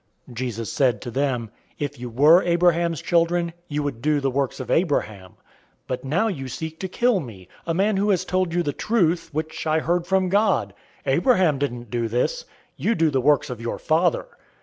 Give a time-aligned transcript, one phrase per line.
[0.33, 4.71] Jesus said to them, "If you were Abraham's children, you would do the works of
[4.71, 5.33] Abraham.
[5.87, 8.73] 008:040 But now you seek to kill me, a man who has told you the
[8.73, 10.73] truth, which I heard from God.
[11.05, 12.45] Abraham didn't do this.
[12.79, 14.25] 008:041 You do the works of your father."